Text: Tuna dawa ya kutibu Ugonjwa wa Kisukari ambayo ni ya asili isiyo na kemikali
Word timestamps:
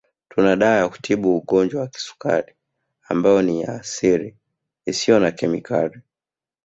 Tuna 0.29 0.55
dawa 0.55 0.77
ya 0.77 0.89
kutibu 0.89 1.37
Ugonjwa 1.37 1.81
wa 1.81 1.87
Kisukari 1.87 2.55
ambayo 3.09 3.41
ni 3.41 3.61
ya 3.61 3.75
asili 3.75 4.35
isiyo 4.85 5.19
na 5.19 5.31
kemikali 5.31 5.99